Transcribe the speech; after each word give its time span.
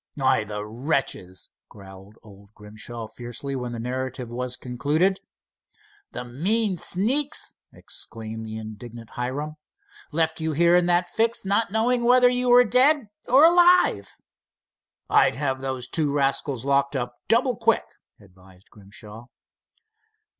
"Why, 0.15 0.43
the 0.43 0.65
wretches!" 0.65 1.51
growled 1.69 2.15
old 2.23 2.55
Grimshaw, 2.55 3.05
fiercely, 3.05 3.55
when 3.55 3.71
the 3.71 3.77
narrative 3.79 4.31
was 4.31 4.57
concluded. 4.57 5.19
"The 6.11 6.25
mean 6.25 6.77
sneaks!" 6.79 7.53
exclaimed 7.71 8.43
the 8.47 8.57
indignant 8.57 9.11
Hiram. 9.11 9.57
"Left 10.11 10.41
you 10.41 10.53
here 10.53 10.75
in 10.75 10.87
that 10.87 11.07
fix, 11.07 11.45
not 11.45 11.69
knowing 11.71 12.03
whether 12.03 12.29
you 12.29 12.49
were 12.49 12.63
dead 12.63 13.09
or 13.27 13.45
alive." 13.45 14.17
"I'd 15.07 15.35
have 15.35 15.61
those 15.61 15.87
two 15.87 16.11
rascals 16.11 16.65
locked 16.65 16.95
up, 16.95 17.17
double 17.27 17.55
quick," 17.55 17.85
advised 18.19 18.71
Grimshaw. 18.71 19.27